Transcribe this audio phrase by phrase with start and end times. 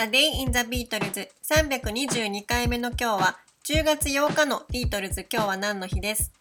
[0.00, 5.26] A Day in the Beatles 322回目の今日は10月8日のビートルズ。
[5.30, 6.32] 今日は何の日です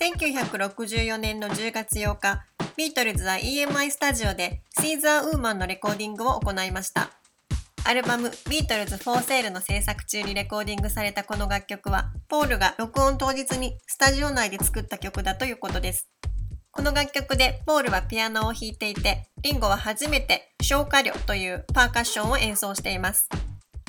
[0.00, 2.44] ？1964年の10月8日
[2.76, 7.10] ビートルズは EMI スタジオで She's a Woman のレコーディングを行いました。
[7.84, 16.08] アルバムビートルズ・フォー・セールの制作中にレコーディングされたこの楽曲はポールが録音当日にスタジオ内で作った曲だということです。
[16.76, 23.30] この楽曲でポールはピアノを弾いていて、リンゴは初めて消火量というパーカッションを演奏しています。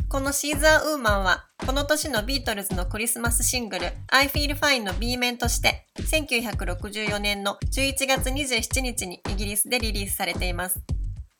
[0.07, 10.79] このシーザーウーマンは、この年のビートルズのクリスマスシングル I Feel Fine の B 面として、1964年の11月27日にイギリスでリリースされています。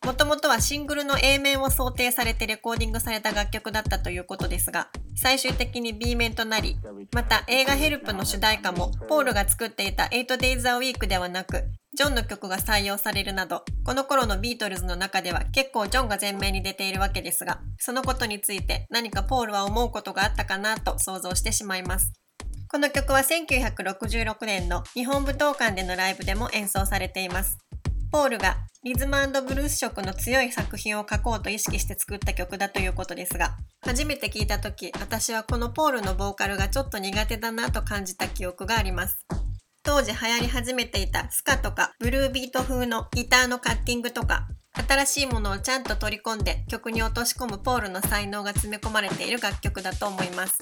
[0.06, 4.90] もともとはシングルの A 面を想定されてレコーディングされた楽曲だったということですが、
[5.20, 6.78] 最終的に B 面となり、
[7.12, 11.64] また映画ヘルプの主題歌もポールが作っていた 8days a week ではなく、
[11.96, 22.14] ジョンの曲が採用されるなど、この頃のビートルズの中では結構ジョンが前面に出ているわけですが、そのことについて何かポールは思うことがあったかなと想像してしまいます。
[22.70, 27.58] この曲は1966年の日本武道館でのライブでも演奏されています。
[28.18, 29.16] ポールがリズム
[29.48, 39.28] ブルース色の強い作品を書こうと意識して作った曲だということですが、初めて聞いた時、私はこのポールのボーカルがちょっと苦手だなと感じた記憶があります。
[39.84, 44.48] 当時流行り始めていたスカとかブルービート風のギターのカッティングとか、
[44.90, 50.58] 新しいものをちゃんと取り込んで曲に落とし込むポールの才能が詰め込まれている楽曲だと思います。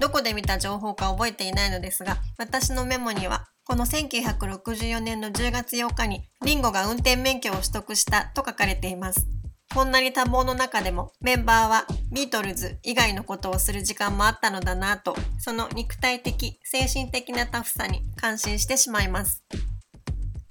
[0.00, 9.26] どこで見た情報か覚えていないのですが、私のメモにはこの1964年の10月8日にリンゴが運転免許を取得したと書かれています。
[9.74, 19.44] こんなに多忙の中でもメンバーはビートルズ以外のことをする時間もあったのだなと、その肉体的、精神的なタフさに感心してしまいます。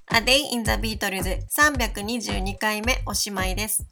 [0.10, 3.88] A Day in the Beatles 322回目おしまいです。